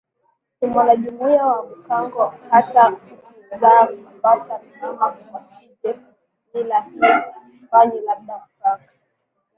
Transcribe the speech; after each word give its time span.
si 0.57 0.65
mwanajumuiya 0.67 1.45
wa 1.45 1.61
Bhukango 1.65 2.33
hata 2.49 2.91
ukizaa 2.91 3.87
mapacha 4.05 4.59
ama 4.81 5.11
kashinje 5.31 5.99
mila 6.53 6.79
hii 6.81 7.61
hufanyiLabda 7.61 8.47
mpaka 8.57 8.89